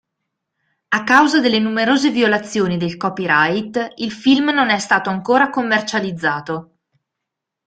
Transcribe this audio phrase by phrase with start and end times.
[0.87, 6.77] A causa delle numerose violazioni del copyright il film non è stato ancora commercializzato.